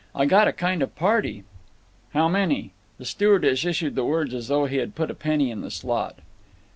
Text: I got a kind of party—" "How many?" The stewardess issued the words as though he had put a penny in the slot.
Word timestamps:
I 0.15 0.25
got 0.25 0.47
a 0.47 0.51
kind 0.51 0.81
of 0.81 0.95
party—" 0.95 1.43
"How 2.15 2.27
many?" 2.27 2.71
The 2.97 3.05
stewardess 3.05 3.63
issued 3.63 3.93
the 3.93 4.03
words 4.03 4.33
as 4.33 4.47
though 4.47 4.65
he 4.65 4.77
had 4.77 4.95
put 4.95 5.11
a 5.11 5.13
penny 5.13 5.51
in 5.51 5.61
the 5.61 5.69
slot. 5.69 6.17